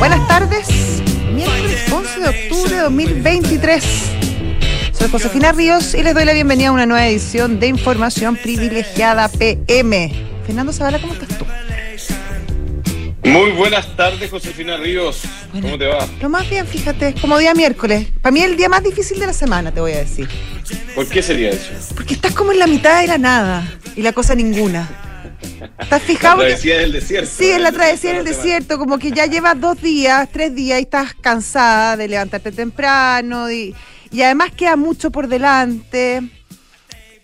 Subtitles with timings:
[0.00, 0.66] Buenas tardes,
[1.32, 3.84] miércoles 11 de octubre de 2023.
[4.90, 9.28] Soy Josefina Ríos y les doy la bienvenida a una nueva edición de Información Privilegiada
[9.28, 10.12] PM.
[10.44, 11.47] Fernando Zavala, ¿cómo estás tú?
[13.28, 15.20] Muy buenas tardes, Josefina Ríos.
[15.52, 16.06] ¿Cómo te va?
[16.20, 18.08] Lo más bien, fíjate, como día miércoles.
[18.22, 20.28] Para mí el día más difícil de la semana, te voy a decir.
[20.94, 21.70] ¿Por qué sería eso?
[21.94, 24.88] Porque estás como en la mitad de la nada y la cosa ninguna.
[25.78, 26.36] ¿Estás La fijado?
[26.36, 27.30] Porque- travesía del desierto.
[27.36, 27.72] Sí, en la ¿eh?
[27.72, 30.82] travesía en el Toda la desierto, como que ya llevas dos días, tres días y
[30.82, 33.74] estás cansada de levantarte temprano y,
[34.10, 36.22] y además queda mucho por delante.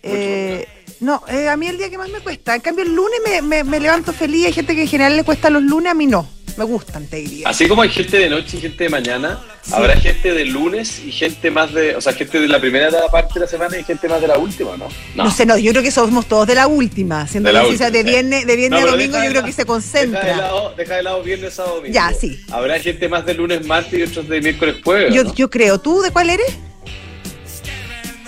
[0.03, 0.67] Eh,
[0.99, 2.55] no, eh, a mí el día que más me cuesta.
[2.55, 4.45] En cambio, el lunes me, me- me levanto feliz.
[4.47, 6.27] Hay gente que en general le cuesta los lunes, a mí no.
[6.57, 7.49] Me gustan, te diría.
[7.49, 9.41] Así como hay gente de noche y gente de mañana,
[9.73, 11.97] habrá gente de lunes y gente más de.
[11.97, 14.37] O sea, gente de la primera parte de la semana y gente más de la
[14.37, 14.87] última, ¿no?
[15.15, 15.29] No.
[15.31, 17.27] sé, no, yo creo que somos todos de la última.
[17.27, 18.03] Siendo De la de última, sí.
[18.03, 20.37] viernes, de viernes No, a domingo, yo de creo que se Deja de, concentra.
[20.37, 21.93] lado, deja de lado viernes, sábado, domingo.
[21.93, 22.39] Ya, sí.
[22.49, 25.13] Habrá gente más de lunes, martes y otros de miércoles, jueves.
[25.13, 25.33] Yo, ¿no?
[25.35, 25.77] yo creo.
[25.81, 26.47] ¿Tú de cuál eres?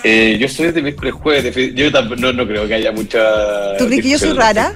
[0.04, 1.54] Eh, yo soy de miércoles, jueves.
[1.74, 3.76] Yo tamp- no, no creo que haya mucha.
[3.78, 4.72] ¿Tú crees que yo soy rara?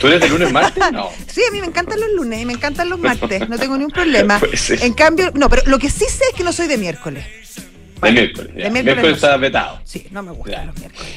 [0.00, 0.82] ¿Tú eres de lunes, martes?
[0.92, 1.08] No.
[1.26, 3.92] Sí, a mí me encantan los lunes y me encantan los martes, no tengo ningún
[3.92, 4.38] problema.
[4.40, 4.70] Pues.
[4.82, 7.24] En cambio, no, pero lo que sí sé es que no soy de miércoles.
[8.02, 8.54] De miércoles.
[8.54, 9.80] de miércoles miércoles no está vetado.
[9.84, 10.64] Sí, no me gustan Ya.
[10.66, 11.12] los miércoles.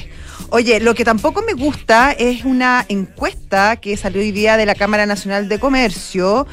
[0.50, 4.76] Oye, lo que tampoco me gusta es una encuesta que salió hoy día de la
[4.76, 6.46] Cámara Nacional de Comercio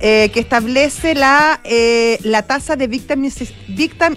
[0.00, 4.16] eh, que establece la, eh, la tasa de victimiz- victim-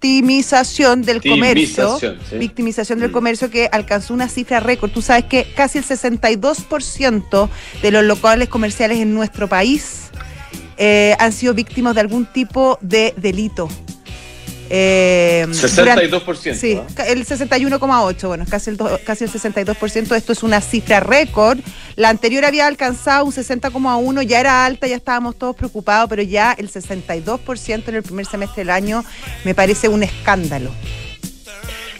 [0.00, 1.92] victimización del comercio.
[1.92, 2.38] Victimización, sí.
[2.38, 3.12] Victimización del Mm.
[3.12, 4.90] comercio que alcanzó una cifra récord.
[4.90, 7.50] Tú sabes que casi el 62%
[7.82, 10.10] de los locales comerciales en nuestro país
[10.78, 13.68] eh, han sido víctimas de algún tipo de delito.
[14.72, 16.54] Eh, durante- 62%.
[16.54, 16.86] Sí, ¿ah?
[16.94, 20.14] ca- el 61,8, bueno, casi el, do- casi el 62%.
[20.16, 21.58] Esto es una cifra récord.
[21.96, 26.52] La anterior había alcanzado un 60,1, ya era alta, ya estábamos todos preocupados, pero ya
[26.52, 29.04] el 62% en el primer semestre del año
[29.44, 30.70] me parece un escándalo.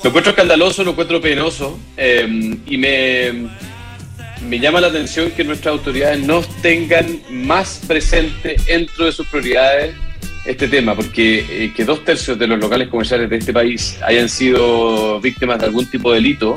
[0.02, 2.26] Lo encuentro escandaloso, lo encuentro penoso eh,
[2.66, 3.50] y me,
[4.48, 9.94] me llama la atención que nuestras autoridades no tengan más presente dentro de sus prioridades
[10.44, 14.28] este tema, porque eh, que dos tercios de los locales comerciales de este país hayan
[14.28, 16.54] sido víctimas de algún tipo de delito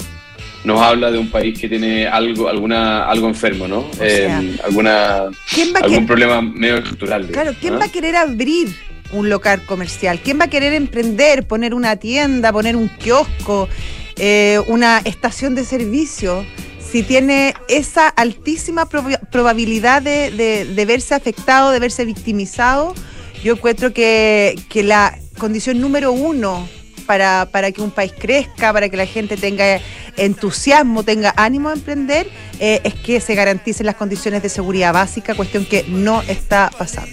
[0.64, 3.86] nos habla de un país que tiene algo alguna algo enfermo, ¿no?
[4.00, 5.24] Eh, sea, alguna
[5.54, 7.28] ¿Quién va a algún problema medio estructural.
[7.28, 7.80] Claro, ¿quién ¿no?
[7.80, 8.74] va a querer abrir
[9.12, 10.20] un local comercial?
[10.24, 13.68] ¿Quién va a querer emprender, poner una tienda, poner un kiosco,
[14.16, 16.46] eh, una estación de servicio?
[16.80, 22.94] Si tiene esa altísima proba- probabilidad de, de- de verse afectado, de verse victimizado,
[23.44, 26.68] yo encuentro que, que la condición número uno
[27.06, 29.80] para, para que un país crezca, para que la gente tenga
[30.16, 32.28] entusiasmo, tenga ánimo a emprender,
[32.59, 37.12] eh, es que se garanticen las condiciones de seguridad básica, cuestión que no está pasando.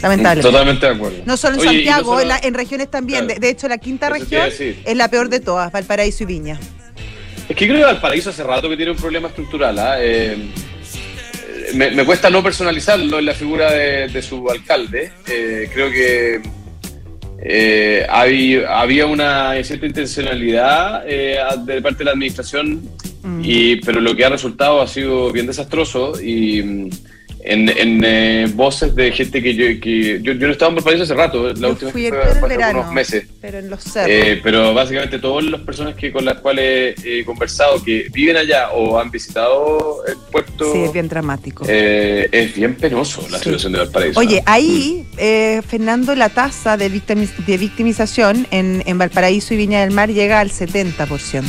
[0.00, 0.42] Lamentablemente.
[0.48, 1.16] Totalmente de acuerdo.
[1.26, 3.24] No solo en Oye, y no Santiago, en, la- en regiones también.
[3.26, 3.40] Claro.
[3.40, 4.48] De, de hecho, la quinta Eso región
[4.84, 6.60] es la peor de todas, Valparaíso y Viña.
[7.48, 9.76] Es que creo que Valparaíso hace rato que tiene un problema estructural.
[9.78, 9.96] ¿ah?
[10.00, 10.48] Eh, eh,
[11.74, 15.12] me, me cuesta no personalizarlo en la figura de, de su alcalde.
[15.26, 16.40] Eh, creo que
[17.42, 22.80] eh, había, había una cierta intencionalidad eh, de parte de la administración,
[23.22, 23.40] Mm.
[23.44, 26.20] y, pero lo que ha resultado ha sido bien desastroso.
[26.22, 26.90] Y mm,
[27.48, 31.04] en, en, eh, voces de gente que yo, que yo, yo no estaba en Valparaíso
[31.04, 33.24] hace rato, la Yo última fui fue el verano, unos meses.
[33.40, 34.10] pero en los cerros.
[34.10, 38.70] Eh, pero básicamente todas las personas que con las cuales he conversado que viven allá
[38.72, 41.64] o han visitado el puerto sí, es bien dramático.
[41.68, 43.44] eh, es bien penoso la Sí.
[43.44, 44.20] situación de Valparaíso.
[44.20, 44.42] Oye, ¿no?
[44.52, 49.90] ahí, eh, Fernando, la tasa de, victimiz- de victimización en, en Valparaíso y Viña del
[49.92, 51.44] Mar llega al 70%.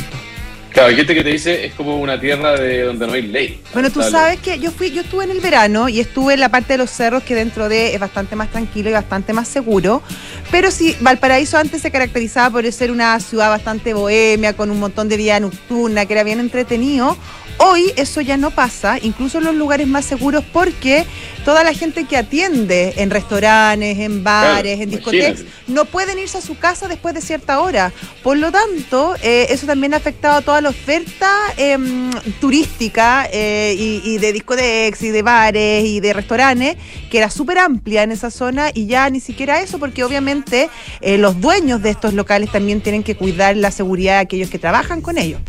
[0.80, 3.60] Claro, hay gente que te dice es como una tierra de donde no hay ley.
[3.74, 6.48] Bueno, tú sabes que yo fui, yo estuve en el verano y estuve en la
[6.48, 10.02] parte de los cerros que dentro de es bastante más tranquilo y bastante más seguro.
[10.50, 15.10] Pero sí, Valparaíso antes se caracterizaba por ser una ciudad bastante bohemia, con un montón
[15.10, 17.14] de vida nocturna, que era bien entretenido.
[17.62, 21.04] Hoy eso ya no pasa, incluso en los lugares más seguros, porque
[21.44, 25.72] toda la gente que atiende en restaurantes, en bares, Claro, en discotecas, imagínate.
[25.72, 27.92] no pueden irse a su casa después de cierta hora.
[28.22, 32.10] Por lo tanto, eh, eso también ha afectado a toda la oferta em,
[32.40, 36.76] turística eh, y, y de discotecas y de bares y de restaurantes,
[37.10, 40.70] que era súper amplia en esa zona y ya ni siquiera eso, porque obviamente
[41.02, 44.58] eh, los dueños de estos locales también tienen que cuidar la seguridad de aquellos que
[44.58, 45.42] trabajan con ellos.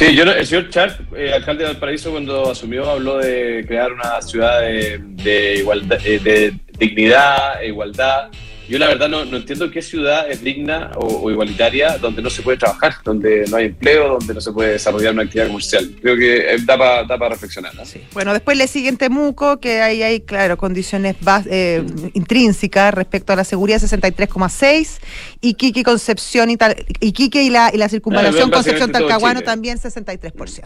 [0.00, 4.22] Sí, yo, el señor Char, eh, alcalde de Valparaíso, cuando asumió, habló de crear una
[4.22, 8.30] ciudad de, de igualdad, eh, de dignidad, e igualdad,
[8.70, 12.30] yo la verdad no, no entiendo qué ciudad es digna o, o igualitaria donde no
[12.30, 15.90] se puede trabajar, donde no hay empleo, donde no se puede desarrollar una actividad comercial.
[16.00, 17.74] Creo que eh, da para da pa reflexionar.
[17.74, 17.82] ¿no?
[18.12, 21.84] Bueno, después le sigue en Temuco, que ahí hay, claro, condiciones bas- eh,
[22.14, 25.00] intrínsecas respecto a la seguridad 63,6,
[25.40, 30.62] Iquique, Concepción y tal, Iquique y la, y la circunvalación básicamente Concepción Talcahuano también 63%.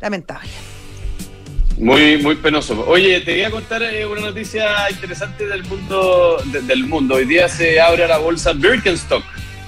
[0.00, 0.50] Lamentable.
[1.78, 2.84] Muy, muy penoso.
[2.86, 7.14] Oye, te voy a contar eh, una noticia interesante del mundo, de- del mundo.
[7.14, 9.24] Hoy día se abre la bolsa Birkenstock.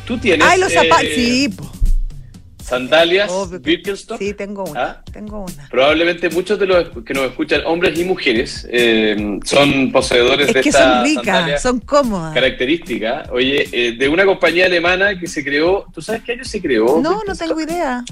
[0.07, 1.57] ¿Tú tienes Ay, los zapatos, eh, sí,
[2.63, 4.19] sandalias Obvio que- Birkenstock?
[4.19, 5.03] Sí, tengo una, ¿Ah?
[5.11, 5.69] tengo una.
[5.71, 10.61] Probablemente muchos de los que nos escuchan, hombres y mujeres, eh, son poseedores Es de
[10.61, 12.35] que esta son ricas, son cómodas.
[12.35, 13.23] característica.
[13.33, 17.01] Oye, eh, de una compañía alemana que se creó, ¿tú sabes qué año se creó?
[17.01, 18.05] No, no tengo idea.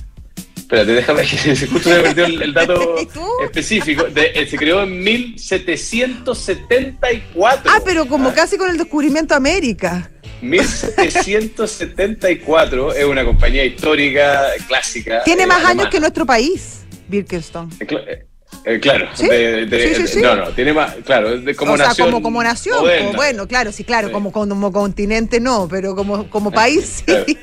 [0.71, 2.95] Espérate, déjame que justo me perdió el, el dato
[3.45, 4.05] específico.
[4.05, 7.71] De- eh, se creó en 1774.
[7.73, 10.09] Ah, pero como Ah, casi con el descubrimiento de América.
[10.43, 15.25] 1774 es una compañía histórica, clásica.
[15.25, 15.91] Tiene eh, más años alemana.
[15.91, 17.69] que nuestro país, Birkenstock.
[17.81, 18.27] Eh, eh,
[18.65, 19.27] eh, claro, ¿Sí?
[19.27, 22.09] de- de- Sí, sí, no, no, tiene más, claro, de como o sea, nación.
[22.11, 26.51] como, como nación, pues, bueno, claro, sí, claro, como, como continente no, pero como, como
[26.53, 27.37] país sí.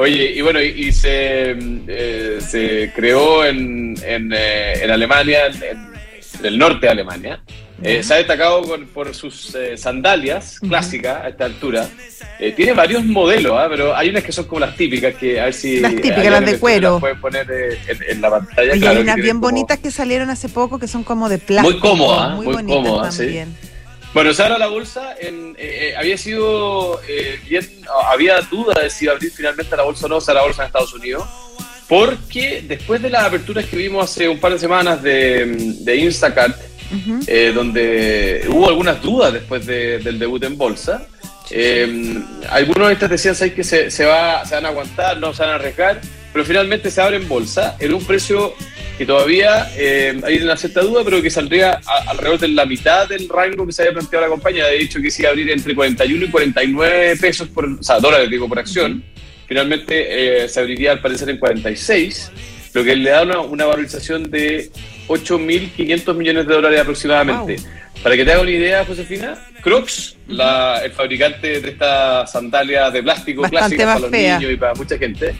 [0.00, 5.46] Oye, y bueno, y, y se, mm, eh, se creó en, en, eh, en Alemania,
[5.46, 7.40] en, en el norte de Alemania.
[7.82, 8.02] Eh, Ya.
[8.02, 11.88] se ha destacado con- por sus eh, sandalias clásicas a esta altura.
[12.38, 13.68] Eh, tiene varios modelos, ¿ah?
[13.70, 15.80] pero hay unas que son como las típicas, que a ver si...
[15.80, 16.92] Las típicas, las de cuero.
[16.92, 18.72] Las pueden poner eh, en, la pantalla.
[18.72, 21.38] Oye, claro, hay unas bien como- bonitas que salieron hace poco que son como de
[21.38, 21.72] plástico.
[21.72, 23.40] Muy cómodas, muy, muy bonitas cómodas, sí.
[24.12, 25.14] Bueno, se abre la bolsa.
[25.20, 27.68] En, eh, eh, había sido eh, bien,
[28.08, 30.66] había duda de si abrir finalmente la bolsa o no, se abre la bolsa en
[30.66, 31.24] Estados Unidos.
[31.88, 35.44] Porque después de las aperturas que vimos hace un par de semanas de,
[35.80, 36.56] de Instacart,
[37.26, 41.06] eh, donde hubo algunas dudas después de- del debut en bolsa,
[41.50, 42.14] eh,
[42.48, 45.50] algunos de estas decían que se, se, va, se van a aguantar, no se van
[45.52, 46.00] a arriesgar,
[46.32, 48.54] pero finalmente se abre en bolsa en un precio
[49.00, 53.08] que todavía eh, hay una cierta duda, pero que saldría a- alrededor de la mitad
[53.08, 54.66] del rango que se había planteado la compañía.
[54.66, 57.98] De hecho, que se iba a abrir entre 41 y 49 pesos, por, o sea,
[57.98, 59.02] dólares, digo, por acción.
[59.48, 62.30] Finalmente eh, se abriría al parecer en 46,
[62.74, 64.70] lo que le da una, una valorización de
[65.08, 67.56] 8.500 millones de dólares aproximadamente.
[68.02, 73.02] Para que te haga una idea, Josefina, Crocs, la- el fabricante de estas sandalias de
[73.02, 74.38] plástico Bastante clásicas para los fea.
[74.38, 75.34] niños y para mucha gente.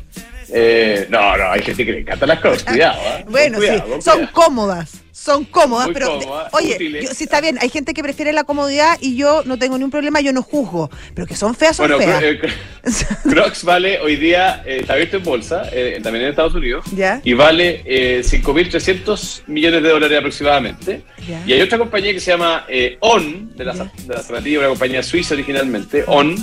[0.52, 3.00] Eh, no, no, hay gente que le encantan las Crocs, cuidado.
[3.02, 3.25] ¿eh?
[3.29, 7.41] Bueno, cuidado, sí, con son cómodas, son cómodas, Muy pero cómodas, oye, yo- sí está
[7.41, 10.43] bien, hay gente que prefiere la comodidad y yo no tengo ningún problema, yo no
[10.43, 12.23] juzgo, pero que son feas, son Bueno, feas.
[12.23, 12.41] eh,
[13.29, 17.20] Crocs vale hoy día, eh, está abierto en bolsa, eh, también en Estados Unidos, ¿Ya?
[17.23, 21.03] y vale eh, 5.300 millones de dólares aproximadamente.
[21.29, 21.43] Ya.
[21.46, 22.67] Y hay otra compañía que se llama
[23.00, 23.85] On, de la, Ya.
[24.06, 26.35] de la zapatilla, una compañía suiza originalmente, On,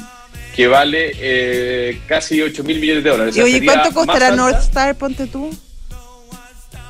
[0.57, 3.37] que vale eh, casi 8 mil millones de dólares.
[3.37, 4.31] Y oye, ¿cuánto costará.
[4.35, 5.55] North Star, ponte tú?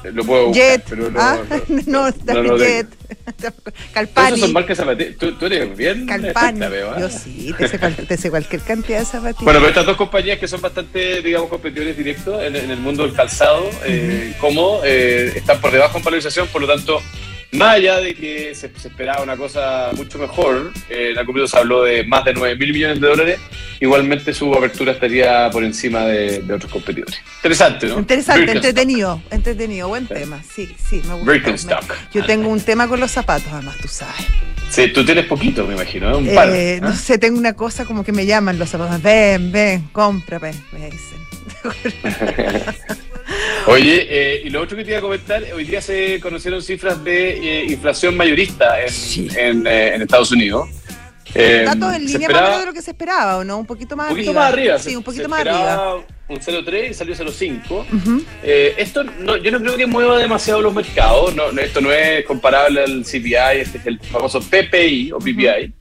[0.05, 1.37] Lo puedo buscar, Jet, pero no, ah,
[1.85, 2.87] no, no lo Jet,
[3.93, 4.27] Calpani.
[4.27, 5.17] Esas son marcas zapatillas.
[5.17, 6.59] Tú, tú eres bien Calpani.
[6.61, 6.97] veo, ¿ah?
[6.97, 9.43] Yo sí, te sé, cual- te sé cualquier cantidad de zapatillas.
[9.43, 13.03] Bueno, pero estas dos compañías que son bastante, digamos, competidores directos en, en el mundo
[13.03, 17.01] del calzado, eh, cómodo, eh, están por debajo en valorización, por lo tanto,
[17.51, 21.57] más allá de que se, se esperaba una cosa mucho mejor, eh, la Cupido se
[21.57, 23.39] habló de más de 9 mil millones de dólares,
[23.79, 27.19] igualmente su apertura estaría por encima de, de otros competidores.
[27.37, 27.99] Interesante, ¿no?
[27.99, 30.41] Interesante, entretenido, entretenido, buen tema.
[30.43, 31.31] Sí, sí, me gusta.
[31.31, 31.93] Birkenstock.
[32.13, 34.25] Yo tengo un tema con los zapatos, además, tú sabes.
[34.69, 36.17] Sí, tú tienes poquito, me imagino, ¿eh?
[36.17, 36.49] un par.
[36.49, 39.01] Eh, no sé, tengo una cosa como que me llaman los zapatos.
[39.01, 41.17] Ven, ven, compra, ven, me dicen.
[43.67, 47.03] Oye, eh, y lo otro que te iba a comentar, hoy día se conocieron cifras
[47.03, 47.31] de
[47.61, 49.27] eh, inflación mayorista en, Sí.
[49.35, 50.69] en, eh, en Estados Unidos.
[51.35, 53.57] Eh, Datos en línea más o esperaba menos de lo que se esperaba, ¿o no?
[53.57, 54.41] Un poquito más un poquito arriba.
[54.45, 54.79] más arriba.
[54.79, 55.95] Sí, un poquito se más arriba.
[56.29, 57.85] Un 0,3 y salió 0,5.
[57.93, 58.23] Ujú.
[58.41, 61.35] Eh, esto no, yo no creo que mueva demasiado los mercados.
[61.35, 65.73] No, no, esto no es comparable al CPI, este es el famoso PPI o PPI.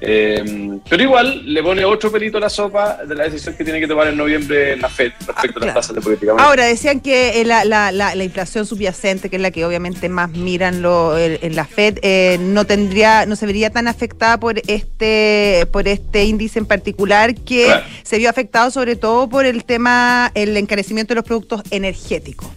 [0.00, 3.80] Eh, pero igual le pone otro pelito a la sopa de la decisión que tiene
[3.80, 6.48] que tomar en noviembre la FED respecto Ah, a las tasas de política monetaria.
[6.48, 10.08] Ahora, decían que eh, la, la, la, la inflación subyacente, que es la que obviamente
[10.10, 14.38] más miran lo, el- en la Fed, eh, no tendría, no se vería tan afectada
[14.38, 17.84] por este, por este índice en particular, que Claro.
[18.02, 22.48] se vio afectado sobre todo por el tema, el encarecimiento de los productos energéticos,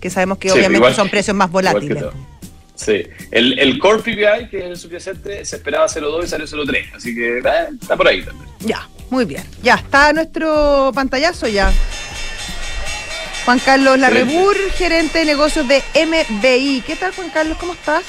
[0.00, 2.04] que sabemos que Sí, obviamente igual- son precios más volátiles.
[2.76, 6.94] Sí, el, el Core PPI, que es el subyacente, se esperaba 0,2 y salió 0,3.
[6.94, 8.48] Así que eh, está por ahí también.
[8.60, 9.42] Ya, muy bien.
[9.62, 11.72] Ya, está nuestro pantallazo ya.
[13.46, 13.98] Juan Carlos.
[13.98, 16.82] Larrebur, gerente de negocios de MBI.
[16.86, 17.56] ¿Qué tal, Juan Carlos?
[17.58, 18.04] ¿Cómo estás?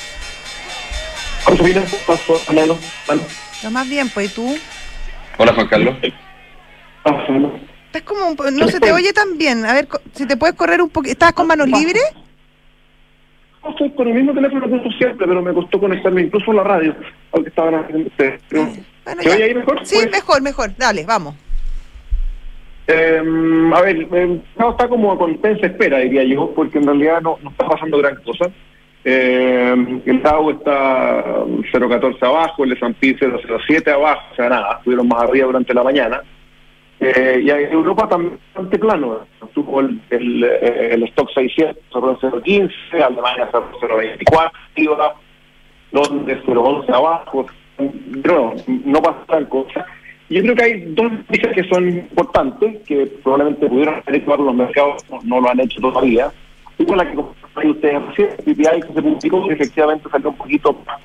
[1.46, 3.22] Josefina, paso, Amano, Mano.
[3.64, 4.58] Lo más bien, pues, ¿y tú?
[5.38, 5.96] Hola Juan Carlos.
[6.02, 9.66] Estás como, un no se te oye tan bien.
[9.66, 11.14] A ver, si te puedes correr un poquito.
[11.14, 12.04] ¿Estás con manos libres?
[13.70, 16.64] Estoy con el mismo teléfono que uso siempre, pero me costó conectarme incluso a la
[16.64, 16.96] radio,
[17.32, 18.42] aunque estaban haciendo ustedes.
[18.52, 19.80] Bueno, ¿Se oye ahí mejor?
[19.86, 20.76] Sí, Pues, mejor, mejor.
[20.78, 21.36] Dale, vamos.
[22.88, 23.22] eh,
[23.74, 27.38] a ver, eh, no, está como con tensa espera, diría yo, porque en realidad no,
[27.44, 28.50] no está pasando gran cosa.
[29.04, 35.24] Eh, el Dow está 0.14 abajo, el S&P 0.07 abajo, o sea, nada, estuvieron más
[35.24, 36.22] arriba durante la mañana.
[37.00, 39.20] Eh, y en Europa también bastante plano.
[39.54, 45.16] Tuvo el, el, eh, el stock 600 cerró en 0.15, Alemania cerró en 0.24 arriba,
[45.92, 47.46] Londres 0.11 abajo.
[48.24, 49.86] Pero no, no pasa gran cosa.
[50.30, 55.06] Yo creo que hay dos noticias que son importantes, que probablemente pudieran haber los mercados,
[55.10, 56.32] no, no lo han hecho todavía.
[56.80, 60.74] Una la que ustedes recién, el PPI que se publicó, que efectivamente salió un poquito
[60.86, 61.00] más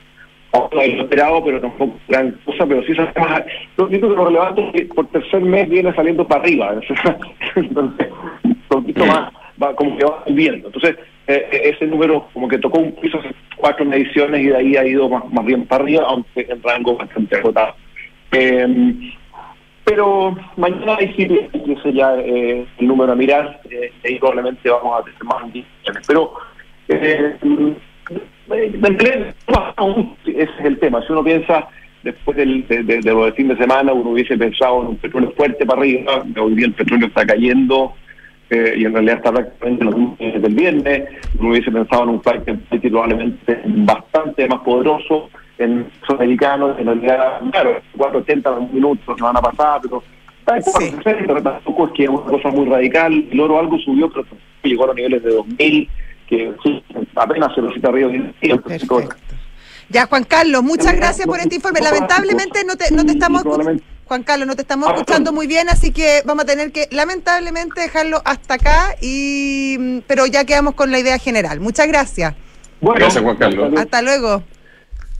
[0.82, 3.42] esperado, pero tampoco gran cosa, pero sí sale más.
[3.76, 6.74] Lo único que lo relevante es que por tercer mes viene saliendo para arriba,
[7.56, 8.08] entonces
[8.44, 9.32] un poquito más,
[9.62, 10.68] va como que va subiendo.
[10.68, 14.56] Entonces, eh, eh, ese número como que tocó un piso hace cuatro mediciones y de
[14.56, 17.74] ahí ha ido más, más bien para arriba, aunque en rango bastante agotado.
[18.32, 19.12] Eh,
[19.84, 25.00] pero mañana hay que ese ya eh, el número a mirar, eh, y probablemente vamos
[25.00, 26.06] a tener más indicaciones.
[26.06, 26.34] Pero
[26.88, 27.36] eh,
[30.26, 31.02] ese es el tema.
[31.06, 31.68] Si uno piensa
[32.02, 34.96] después del, de, de, de lo del fin de semana, uno hubiese pensado en un
[34.96, 37.94] petróleo fuerte para arriba, hoy día el petróleo está cayendo
[38.50, 42.08] eh, y en realidad está prácticamente lo mismo que del viernes, uno hubiese pensado en
[42.10, 49.16] un flight que probablemente bastante más poderoso en los americanos, en realidad, claro, 4.80 minutos
[49.16, 50.02] se van a pasar, pero
[50.60, 50.90] Sí.
[50.90, 54.26] 4.60, pero tampoco es que es una cosa muy radical, el oro algo subió, pero
[54.64, 55.88] llegó a los niveles de 2.000,
[56.32, 56.82] que sí,
[57.14, 57.90] apenas se lo cita
[58.40, 59.16] entonces, Perfecto.
[59.90, 61.80] Ya, Juan Carlos, muchas gracias por este informe.
[61.80, 63.42] Lamentablemente no te, no te estamos.
[64.06, 66.88] Juan Carlos, no te estamos Ah, escuchando muy bien, así que vamos a tener que
[66.90, 71.60] lamentablemente dejarlo hasta acá y pero ya quedamos con la idea general.
[71.60, 72.34] Muchas gracias.
[72.80, 73.72] Bueno, Gracias, Juan Carlos.
[73.76, 74.42] Hasta luego.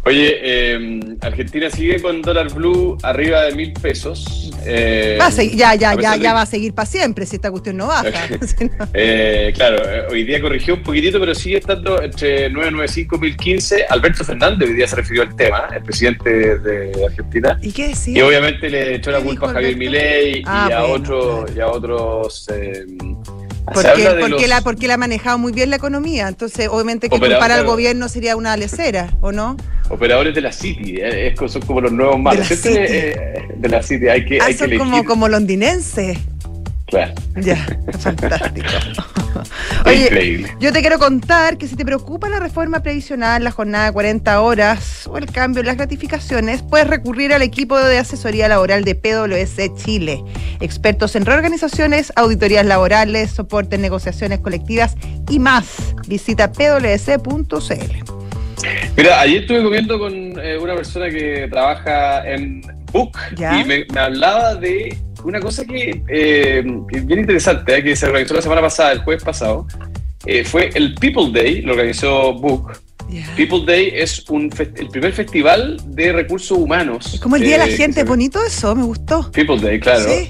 [0.05, 4.51] Oye, eh, Argentina sigue con dólar blue arriba de mil pesos.
[4.67, 7.25] Eh, Va a seguir- ya, ya, a ya, de- ya va a seguir para siempre
[7.25, 8.11] si esta cuestión no baja.
[8.95, 13.87] Eh, claro, eh, hoy día corrigió un poquitito, pero sigue estando entre 995 y 1015.
[13.89, 17.59] Alberto Fernández hoy día se refirió al tema, el presidente de Argentina.
[17.63, 18.19] ¿Y qué decía?
[18.19, 19.77] Y obviamente le echó la ¿Qué culpa a Javier?
[19.77, 21.53] Milei Ah, y, a bueno, otro, claro.
[21.57, 22.47] y a otros.
[23.65, 23.89] Porque,
[24.21, 26.29] porque, los la, porque la ha manejado muy bien la economía.
[26.29, 29.57] Entonces, obviamente que Operador, culpar al gobierno sería una lecera, ¿o no?
[29.89, 30.97] operadores de la City.
[31.01, 32.49] eh, es son como los nuevos malos.
[32.51, 32.75] la City.
[32.79, 34.79] eh, de la City hay que, Ah, hay que son elegir.
[34.91, 36.19] como, como londinenses.
[36.87, 37.57] Claro, Ya,
[38.01, 38.69] fantástico.
[39.87, 40.57] Oye, increíble.
[40.61, 44.41] yo te quiero contar que si te preocupa la reforma previsional, la jornada de 40
[44.41, 48.95] horas o el cambio en las gratificaciones, puedes recurrir al equipo de asesoría laboral de
[48.95, 50.23] PwC Chile.
[50.61, 54.97] Expertos en reorganizaciones, auditorías laborales, soporte en negociaciones colectivas
[55.29, 55.95] y más.
[56.07, 58.23] Visita pwc.cl.
[58.97, 63.61] Mira, ayer estuve comiendo con eh, una persona que trabaja en Book ¿Ya?
[63.61, 66.63] y me, me hablaba de una cosa que, eh,
[67.05, 69.67] bien interesante, eh, que se organizó la semana pasada, el jueves pasado.
[70.27, 72.73] Eh, fue el People Day, lo organizó Book.
[73.37, 77.15] People Day es un el primer festival de recursos humanos.
[77.15, 79.31] Es como el Día de eh, la que Gente, bonito eso, me gustó.
[79.33, 80.05] People Day, claro.
[80.09, 80.29] Sí.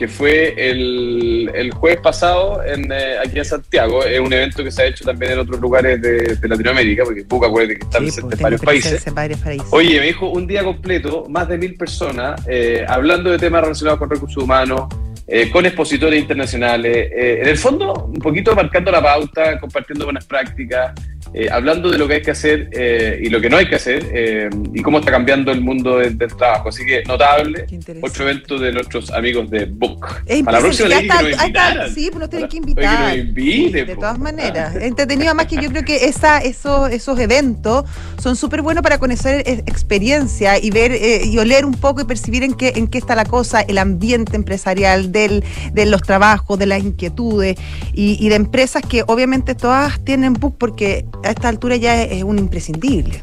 [0.00, 4.02] Que fue el, el jueves pasado en, eh, aquí en Santiago.
[4.02, 7.22] Es un evento que se ha hecho también en otros lugares de, de Latinoamérica, porque
[7.28, 8.90] Book, acuérdate que está Sí, presente pues, en varios países.
[8.92, 9.68] presencia en varios países.
[9.70, 13.98] Oye, me dijo un día completo, más de mil personas, eh, hablando de temas relacionados
[13.98, 14.88] con recursos humanos,
[15.26, 20.94] eh, con expositores internacionales, en el fondo, un poquito marcando la pauta, compartiendo buenas prácticas,
[21.34, 23.76] eh, hablando de lo que hay que hacer eh, y lo que no hay que
[23.76, 26.68] hacer, eh, y cómo está cambiando el mundo de- del trabajo.
[26.70, 27.66] Así que notable,
[28.02, 30.06] otro evento de nuestros amigos de Book.
[30.26, 32.56] Es Para la próxima le dije que nos está- está, sí, pues nos tienen que
[32.56, 33.10] invitar.
[33.10, 34.00] que nos inviten, de po.
[34.00, 34.74] todas maneras.
[34.76, 37.84] Entretenido, además que yo creo que esa, esos, esos eventos
[38.20, 39.42] son súper buenos para conocer
[39.84, 40.92] experiencia y ver
[41.24, 44.36] y oler un poco y percibir en qué, en qué está la cosa, el ambiente
[44.36, 47.56] empresarial, del, de los trabajos, de las inquietudes
[47.92, 52.12] y, y de empresas que obviamente todas tienen book porque a esta altura ya es,
[52.12, 53.22] es un imprescindible.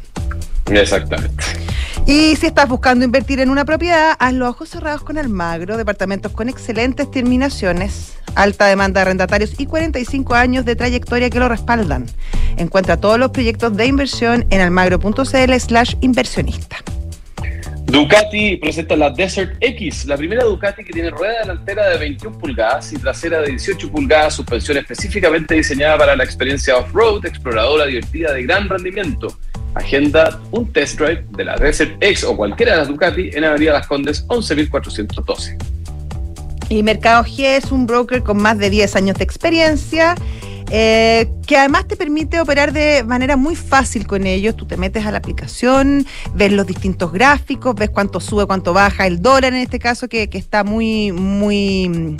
[0.66, 1.44] Exactamente.
[2.06, 6.32] Y si estás buscando invertir en una propiedad, haz los ojos cerrados con Almagro, departamentos
[6.32, 12.06] con excelentes terminaciones, alta demanda de arrendatarios y 45 años de trayectoria que lo respaldan.
[12.56, 16.76] Encuentra todos los proyectos de inversión en almagro.cl slash inversionista.
[17.88, 22.92] Ducati presenta la Desert X, la primera Ducati que tiene rueda delantera de 21 pulgadas
[22.92, 28.42] y trasera de 18 pulgadas, suspensión específicamente diseñada para la experiencia off-road, exploradora, divertida, de
[28.42, 29.28] gran rendimiento.
[29.74, 33.72] agenda un test drive de la Desert X o cualquiera de las Ducati en Avenida
[33.72, 35.56] Las Condes 11412.
[36.68, 40.14] Y Mercado G es un broker con más de 10 años de experiencia.
[40.70, 44.56] Eh, que además te permite operar de manera muy fácil con ellos.
[44.56, 49.06] Tú te metes a la aplicación, ves los distintos gráficos, ves cuánto sube, cuánto baja
[49.06, 52.16] el dólar en este caso, que, que está muy, muy,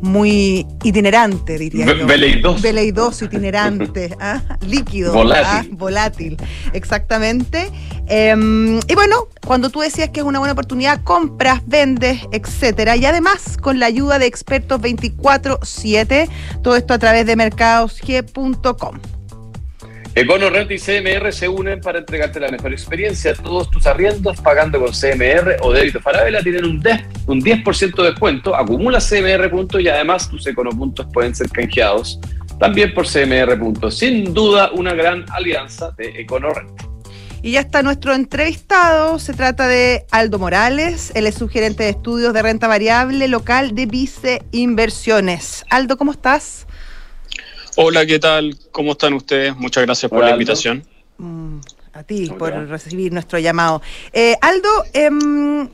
[0.00, 2.06] muy itinerante, diría Ve- yo.
[2.06, 2.62] veleidoso.
[2.62, 4.42] Veleidoso, itinerante, ¿ah?
[4.66, 5.70] líquido, Volátil.
[5.72, 5.76] ¿ah?
[5.76, 6.36] volátil,
[6.72, 7.70] exactamente.
[8.06, 12.96] Em, y bueno, cuando tú decías que es una buena oportunidad, compras, vendes, etcétera.
[12.96, 16.28] Y además, con la ayuda de expertos 24-7,
[16.62, 18.98] todo esto a través de mercadosg.com.
[20.18, 23.34] Econo Rent y CMR se unen para entregarte la mejor experiencia.
[23.34, 28.02] Todos tus arriendos pagando con CMR o débito Falabella tienen un 10%, un 10 de
[28.02, 28.56] descuento.
[28.56, 32.18] Acumula CMR puntos y además tus Econo puntos pueden ser canjeados
[32.58, 33.96] también por CMR puntos.
[33.96, 36.82] Sin duda, una gran alianza de Econo Rent.
[37.40, 39.20] Y ya está nuestro entrevistado.
[39.20, 41.12] Se trata de Aldo Morales.
[41.14, 45.64] Él es subgerente de estudios de renta variable local de Vice Inversiones.
[45.70, 46.66] Aldo, ¿cómo estás?
[47.80, 48.58] Hola, ¿qué tal?
[48.72, 49.56] ¿Cómo están ustedes?
[49.56, 50.84] Muchas gracias por Hola, la invitación.
[51.16, 51.58] Mm,
[51.92, 52.36] a ti Hola.
[52.36, 53.80] por recibir nuestro llamado.
[54.12, 55.68] Eh, Aldo, em,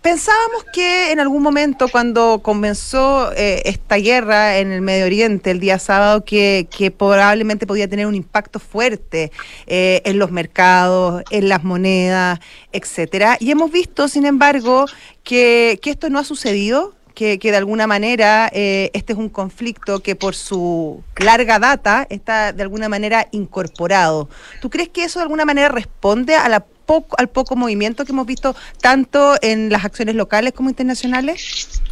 [0.00, 5.60] pensábamos que en algún momento cuando comenzó eh, esta guerra en el Medio Oriente el
[5.60, 9.30] día sábado, que, que probablemente podía tener un impacto fuerte
[9.66, 12.38] eh, en los mercados, en las monedas,
[12.72, 13.36] etcétera.
[13.38, 14.86] Y hemos visto, sin embargo,
[15.24, 16.94] que, que esto no ha sucedido.
[17.18, 22.52] Que, de alguna manera eh, este es un conflicto que por su larga data está
[22.52, 24.28] de alguna manera incorporado.
[24.60, 28.12] ¿Tú crees que eso de alguna manera responde a la poco, al poco movimiento que
[28.12, 31.82] hemos visto tanto en las acciones locales como internacionales?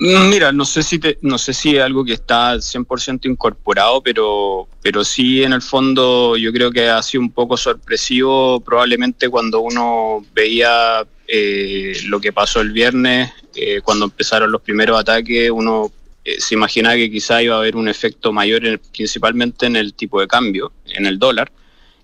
[0.00, 4.02] Mm, Mira, no sé si te- no sé si es algo que está 100% incorporado,
[4.02, 9.28] pero pero sí en el fondo yo creo que ha sido un poco sorpresivo probablemente
[9.28, 15.50] cuando uno veía eh, lo que pasó el viernes, eh, cuando empezaron los primeros ataques,
[15.50, 15.90] uno
[16.24, 19.94] eh, se imaginaba que quizá iba a haber un efecto mayor en- principalmente en el
[19.94, 21.50] tipo de cambio, en el dólar.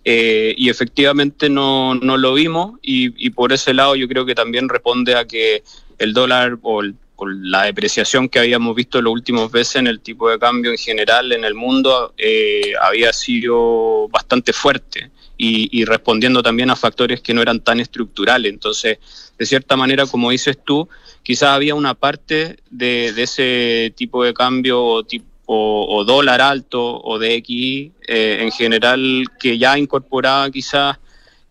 [0.05, 4.35] Eh, y efectivamente no, no lo vimos y, y por ese lado yo creo que
[4.35, 5.63] también responde a que
[5.99, 10.01] el dólar o, el- o la depreciación que habíamos visto los últimos veces en el
[10.01, 15.11] tipo de cambio en general en el mundo eh, había sido bastante fuerte
[15.43, 18.53] y, respondiendo también a factores que no eran tan estructurales.
[18.53, 18.99] Entonces,
[19.39, 20.87] de cierta manera, como dices tú,
[21.23, 27.01] quizás había una parte de, de ese tipo de cambio o, tipo, o dólar alto
[27.03, 30.99] o de XI eh, en general que ya incorporaba quizás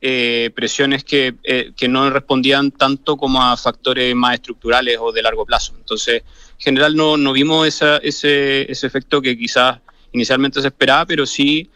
[0.01, 5.21] eh, presiones que, eh, que no respondían tanto como a factores más estructurales o de
[5.21, 5.73] largo plazo.
[5.77, 6.23] Entonces,
[6.57, 9.79] en general no, no vimos esa, ese, ese efecto que quizás
[10.13, 11.69] inicialmente se esperaba, pero sí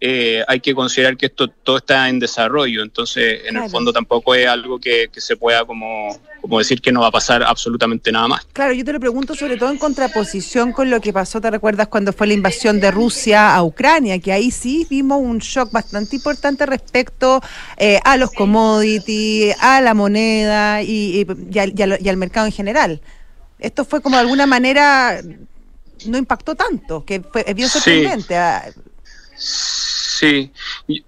[0.00, 3.64] eh, hay que considerar que esto todo está en desarrollo, entonces en Claro.
[3.66, 7.08] el fondo tampoco es algo que, que se pueda como, como decir que no va
[7.08, 8.46] a pasar absolutamente nada más.
[8.52, 11.88] Claro, yo te lo pregunto sobre todo en contraposición con lo que pasó, ¿te recuerdas
[11.88, 14.18] cuando fue la invasión de Rusia a Ucrania?
[14.18, 17.40] Que ahí sí vimos un shock bastante importante respecto
[17.76, 22.16] eh, a los commodities, a la moneda y, y- y al, y al- y al
[22.16, 23.00] mercado en general.
[23.58, 25.20] Esto fue como de alguna manera
[26.06, 27.78] no impactó tanto, que fue, es bien Sí.
[27.78, 28.36] sorprendente.
[28.36, 28.64] ah,
[29.42, 30.50] Sí,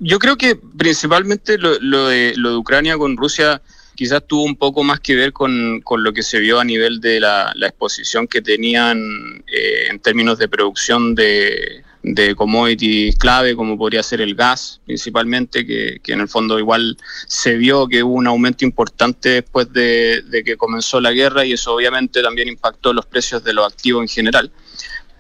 [0.01, 3.61] yo creo que principalmente lo, lo de, lo de Ucrania con Rusia
[4.03, 7.01] quizás tuvo un poco más que ver con, con lo que se vio a nivel
[7.01, 8.99] de la, la exposición que tenían
[9.47, 15.65] eh, en términos de producción de, de commodities clave, como podría ser el gas principalmente,
[15.65, 16.97] que, que en el fondo igual
[17.29, 21.53] se vio que hubo un aumento importante después de, de que comenzó la guerra y
[21.53, 24.51] eso obviamente también impactó los precios de los activos en general.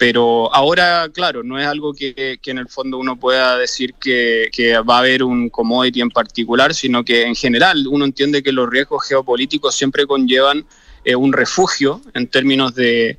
[0.02, 4.96] Pero ahora, claro, no es algo que, en el fondo uno pueda decir que, va
[4.96, 9.06] a haber un commodity en particular, sino que en general uno entiende que los riesgos
[9.06, 10.66] geopolíticos siempre conllevan
[11.04, 13.16] eh, un refugio en términos de,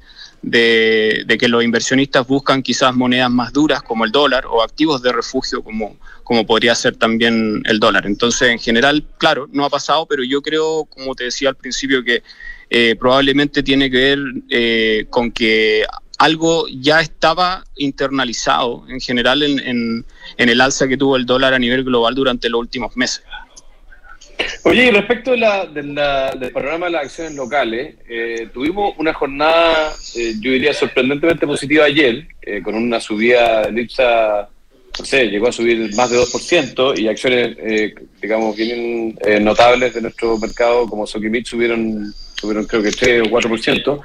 [0.52, 5.63] que los inversionistas buscan quizás monedas más duras como el dólar o activos de refugio
[5.63, 8.06] como, como podría ser también el dólar.
[8.06, 12.04] Entonces, en general, claro, no ha pasado, pero yo creo, como te decía al principio,
[12.04, 12.24] que
[12.69, 14.19] eh, probablemente tiene que ver
[14.50, 15.86] eh, con que
[16.17, 20.06] algo ya estaba internalizado en general en,
[20.38, 23.23] el alza que tuvo el dólar a nivel global durante los últimos meses.
[24.63, 28.93] Oye, y respecto de la, de la, del panorama de las acciones locales, eh, tuvimos
[28.97, 34.49] una jornada, eh, yo diría, sorprendentemente positiva ayer, eh, con una subida de IPSA,
[34.99, 40.02] no sé, llegó a subir más de 2%, y acciones, eh, digamos, bien notables de
[40.02, 44.02] nuestro mercado, como Sokimit, subieron, subieron creo que 3 o 4%.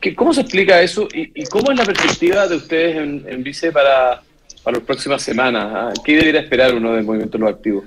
[0.00, 3.70] ¿Qué, ¿Cómo se explica eso y, y, cómo es la perspectiva de ustedes en, Vice
[3.70, 4.22] para,
[4.62, 5.66] para las próximas semanas?
[5.74, 5.92] ¿ah?
[6.04, 7.84] ¿Qué debería esperar uno del movimiento de los activos?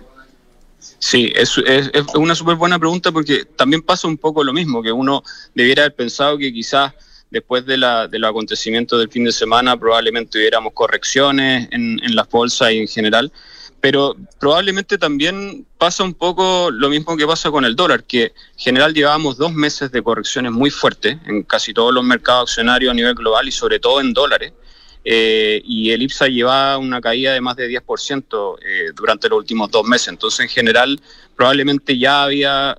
[0.99, 4.91] Sí, es, es, una súper buena pregunta porque también pasa un poco lo mismo, que
[4.91, 5.23] uno
[5.53, 6.93] debiera haber pensado que quizás
[7.31, 12.15] después de, la, de los acontecimientos del fin de semana probablemente tuviéramos correcciones en, en
[12.15, 13.31] las bolsas y en general,
[13.83, 18.31] pero probablemente también pasa un poco lo mismo que pasa con el dólar, que en
[18.55, 22.93] general llevábamos dos meses de correcciones muy fuertes en casi todos los mercados accionarios a
[22.93, 24.53] nivel global y sobre todo en dólares.
[25.03, 29.69] Eh, y el IPSA lleva una caída de más de 10% eh, durante los últimos
[29.69, 30.07] dos meses.
[30.07, 30.97] Entonces, en general,
[31.35, 32.77] probablemente ya había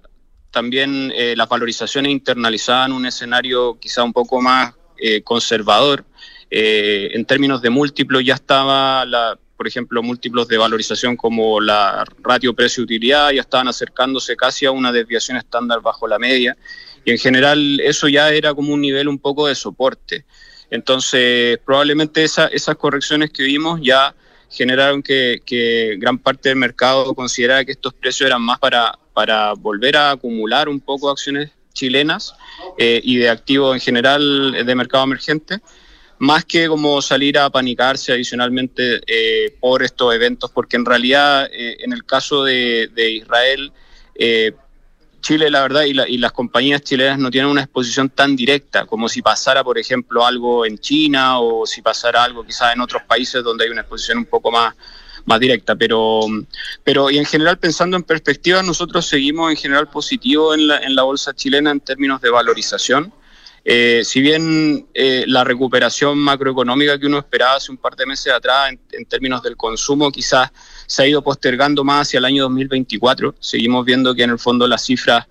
[0.51, 6.03] también eh, las valorizaciones internalizadas en un escenario quizá un poco más eh, conservador.
[6.49, 12.55] En términos de múltiplos ya estaba, la, por ejemplo, múltiplos de valorización como la ratio
[12.55, 16.57] precio-utilidad ya estaban acercándose casi a una desviación estándar bajo la media.
[17.05, 20.25] Y en general eso ya era como un nivel un poco de soporte.
[20.71, 24.15] Entonces, probablemente esa, esas correcciones que vimos ya
[24.51, 29.53] generaron que, que, gran parte del mercado considerara que estos precios eran más para, para
[29.53, 32.35] volver a acumular un poco acciones chilenas
[32.79, 35.59] eh, y de activos en general de mercado emergente,
[36.25, 41.77] más que como salir a panicarse adicionalmente eh, por estos eventos, porque en realidad eh,
[41.81, 43.73] en el caso de, Israel,
[44.15, 44.53] eh,
[45.21, 48.87] Chile, la verdad, y, la, y, las compañías chilenas no tienen una exposición tan directa
[48.87, 53.03] como si pasara, por ejemplo, algo en China o si pasara algo quizás en otros
[53.05, 54.75] países donde hay una exposición un poco más,
[55.25, 55.77] más directa.
[55.77, 56.21] Pero,
[56.83, 60.95] pero y en general, pensando en perspectiva, nosotros seguimos en general positivo en la, en
[60.95, 63.13] la bolsa chilena en términos de valorización.
[63.65, 68.31] Eh, si bien eh, la recuperación macroeconómica que uno esperaba hace un par de meses
[68.31, 70.51] atrás en, en, términos del consumo quizás
[70.87, 74.69] se ha ido postergando más hacia el año 2024, seguimos viendo que en el fondo
[74.69, 75.27] las cifras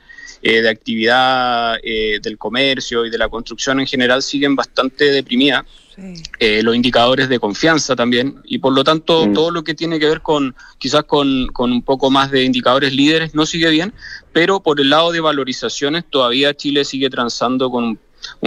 [0.46, 5.64] eh, de actividad eh, del comercio y de la construcción en general siguen bastante deprimidas.
[5.96, 6.22] Sí.
[6.38, 9.34] Eh, los indicadores de confianza también y por lo tanto mm.
[9.34, 12.94] todo lo que tiene que ver con quizás con, con, un poco más de indicadores
[12.94, 13.94] líderes no sigue bien,
[14.34, 18.00] pero por el lado de valorizaciones todavía Chile sigue transando con un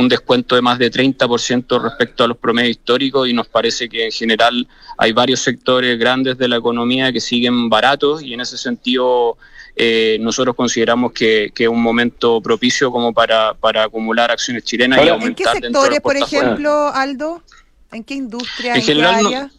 [0.08, 4.12] descuento de más de 30% respecto a los promedios históricos y nos parece que en
[4.12, 4.66] general
[4.98, 9.36] hay varios sectores grandes de la economía que siguen baratos y en ese sentido
[9.78, 15.04] eh, nosotros consideramos que, que, es un momento propicio como para, para acumular acciones chilenas
[15.04, 17.42] y aumentar ¿En qué sectores, por ejemplo, Aldo?
[17.92, 18.74] ¿En qué industria?
[18.74, 19.50] En, general, no,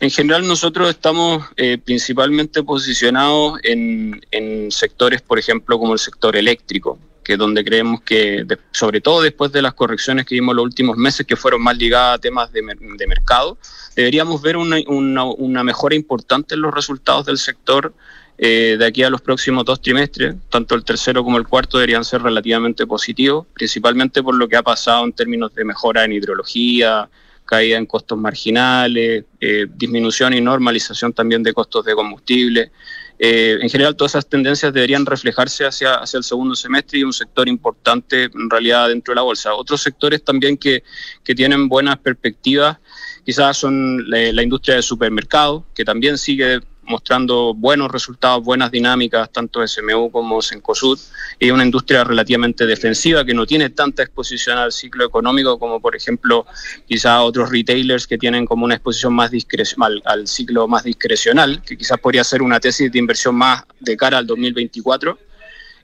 [0.00, 6.36] en general nosotros estamos eh, principalmente posicionados en, en sectores, por ejemplo, como el sector
[6.36, 10.96] eléctrico, que donde creemos que, sobre todo después de las correcciones que vimos los últimos
[10.96, 13.58] meses, que fueron más ligadas a temas de, de mercado,
[13.94, 17.92] deberíamos ver una, una, una, mejora importante en los resultados del sector
[18.38, 20.36] eh, de aquí a los próximos dos trimestres.
[20.48, 24.62] Tanto el tercero como el cuarto deberían ser relativamente positivos, principalmente por lo que ha
[24.62, 27.10] pasado en términos de mejora en hidrología,
[27.44, 32.70] caída en costos marginales, eh, disminución y normalización también de costos de combustible.
[33.18, 37.12] Eh, en general, todas esas tendencias deberían reflejarse hacia, hacia el segundo semestre y un
[37.12, 39.54] sector importante en realidad dentro de la bolsa.
[39.54, 40.84] Otros sectores también que,
[41.24, 42.78] que tienen buenas perspectivas,
[43.24, 49.30] quizás son la, la industria de supermercados, que también sigue mostrando buenos resultados, buenas dinámicas,
[49.30, 50.98] tanto SMU como Sencosud,
[51.38, 55.94] y una industria relativamente defensiva que no tiene tanta exposición al ciclo económico como, por
[55.94, 56.46] ejemplo,
[56.86, 61.76] quizás otros retailers que tienen como una exposición más discrecional, al ciclo más discrecional, que
[61.76, 65.18] quizás podría ser una tesis de inversión más de cara al 2024.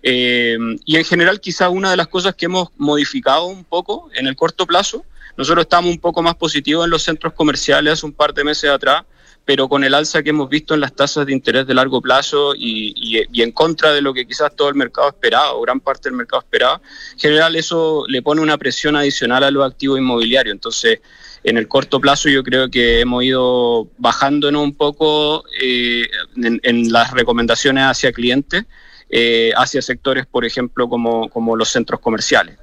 [0.02, 4.26] Eh, y en general, quizás una de las cosas que hemos modificado un poco en
[4.26, 5.04] el corto plazo,
[5.36, 8.70] nosotros estamos un poco más positivos en los centros comerciales hace un par de meses
[8.70, 9.04] atrás,
[9.44, 12.54] pero con el alza que hemos visto en las tasas de interés de largo plazo
[12.56, 16.16] y, en contra de lo que quizás todo el mercado esperaba o gran parte del
[16.16, 16.80] mercado esperaba,
[17.12, 20.54] en general eso le pone una presión adicional a los activos inmobiliarios.
[20.54, 21.00] Entonces,
[21.42, 27.10] en el corto plazo yo creo que hemos ido bajándonos un poco eh, en, las
[27.10, 28.64] recomendaciones hacia clientes,
[29.10, 32.56] eh, hacia sectores, por ejemplo, como, los centros comerciales.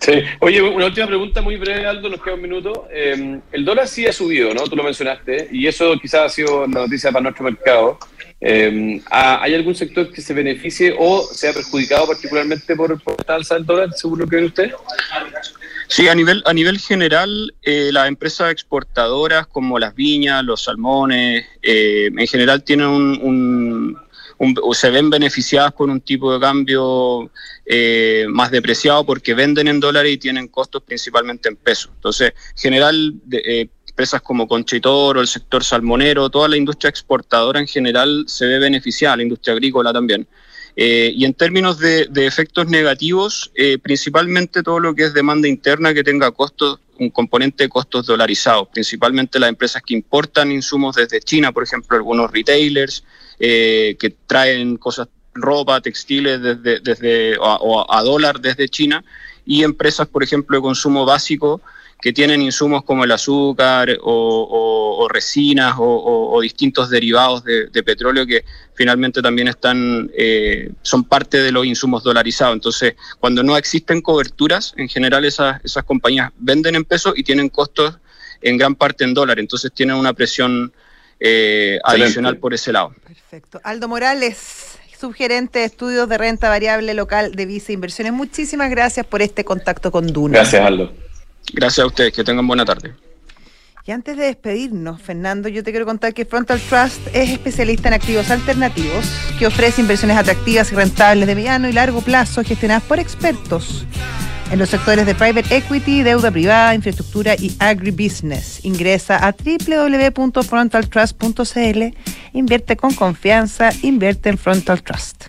[0.00, 0.12] Sí.
[0.40, 2.86] Oye, una última pregunta muy breve, Aldo, nos queda un minuto.
[2.90, 4.62] Eh, el dólar sí ha subido, ¿no?
[4.64, 7.98] Tú lo mencionaste, y eso quizás ha sido la noticia para nuestro mercado.
[8.40, 13.66] Eh, ¿Hay algún sector que se beneficie o sea perjudicado particularmente por, por alza del
[13.66, 14.72] dólar, según lo que ven usted?
[15.88, 21.46] Sí, a nivel, a nivel general, eh, las empresas exportadoras como las viñas, los salmones,
[21.62, 23.67] eh, en general tienen un, un,
[24.72, 27.30] se ven beneficiadas con un tipo de cambio
[27.66, 31.90] eh, más depreciado porque venden en dólares y tienen costos principalmente en pesos.
[31.94, 37.66] Entonces, en general, eh, empresas como Conchitoro, el sector salmonero, toda la industria exportadora en
[37.66, 40.28] general se ve beneficiada, la industria agrícola también.
[40.76, 45.48] Eh, y en términos de, de efectos negativos, eh, principalmente todo lo que es demanda
[45.48, 50.96] interna que tenga costos un componente de costos dolarizados, principalmente las empresas que importan insumos
[50.96, 53.04] desde China, por ejemplo, algunos retailers
[53.38, 59.04] eh, que traen cosas, ropa, textiles desde, desde o a dólar desde China
[59.46, 61.60] y empresas, por ejemplo, de consumo básico
[62.00, 69.20] que tienen insumos como el azúcar o, resinas o, distintos derivados de, petróleo que finalmente
[69.22, 72.54] también están eh, son parte de los insumos dolarizados.
[72.54, 77.48] Entonces, cuando no existen coberturas, en general esas, esas compañías venden en pesos y tienen
[77.48, 77.98] costos
[78.42, 79.40] en gran parte en dólar.
[79.40, 80.72] Entonces tienen una presión
[81.20, 82.94] eh, adicional por ese lado.
[83.06, 83.60] Perfecto.
[83.64, 88.12] Aldo Morales, subgerente de estudios de renta variable local de Visa Inversiones.
[88.12, 90.38] Muchísimas gracias por este contacto con Duna.
[90.38, 90.92] Gracias, Aldo.
[91.52, 92.94] Gracias a ustedes, que tengan buena tarde.
[93.86, 97.94] Y antes de despedirnos, Fernando, yo te quiero contar que Frontal Trust es especialista en
[97.94, 99.06] activos alternativos
[99.38, 103.86] que ofrece inversiones atractivas y rentables de mediano y largo plazo gestionadas por expertos
[104.50, 108.64] en los sectores de private equity, deuda privada, infraestructura y agribusiness.
[108.64, 111.96] Ingresa a www.frontaltrust.cl,
[112.32, 115.26] invierte con confianza, invierte en Frontal Trust.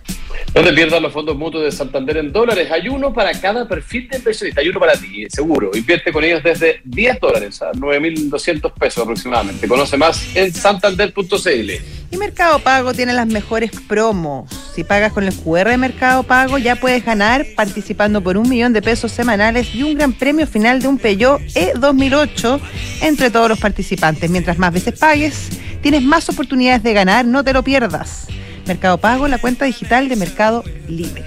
[0.54, 2.70] No te pierdas los fondos mutuos de Santander en dólares.
[2.72, 4.60] Hay uno para cada perfil de inversionista.
[4.60, 5.70] Hay uno para ti, seguro.
[5.74, 9.68] Invierte con ellos desde 10 dólares a 9.200 pesos aproximadamente.
[9.68, 11.70] Conoce más en santander.cl.
[12.12, 14.50] Y Mercado Pago tiene las mejores promos.
[14.74, 18.72] Si pagas con el QR de Mercado Pago, ya puedes ganar participando por un millón
[18.72, 22.60] de pesos semanales y un gran premio final de un Peugeot E2008
[23.02, 24.28] entre todos los participantes.
[24.28, 25.50] Mientras más veces pagues,
[25.82, 27.24] tienes más oportunidades de ganar.
[27.24, 28.26] No te lo pierdas.
[28.66, 31.24] Mercado Pago, la cuenta digital de Mercado Libre.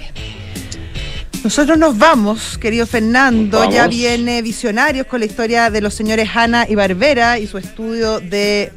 [1.42, 3.70] Nosotros nos vamos, querido Fernando.
[3.70, 8.18] Ya viene Visionarios con la historia de los señores Hanna y Barbera y su estudio
[8.20, 8.72] de.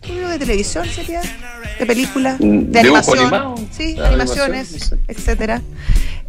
[0.00, 1.20] ¿Estudio de televisión sería?
[1.78, 2.36] ¿De película?
[2.38, 3.54] Mm, ¿De animación?
[3.72, 5.62] Sí, Ah, animaciones, animación, etcétera.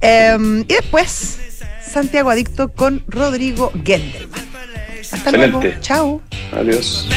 [0.02, 1.38] Em, y después,
[1.86, 4.40] Santiago Adicto con Rodrigo Gendelman.
[5.12, 5.58] Hasta luego.
[5.60, 5.82] Excelente.
[5.82, 6.22] Chao.
[6.54, 7.08] Adiós.